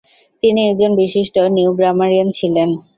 তিনি 0.43 0.61
একজন 0.69 0.91
বিশিষ্ট 0.95 1.35
নিওগ্রামারিয়ান 1.55 2.29
ছিলেন। 2.31 2.69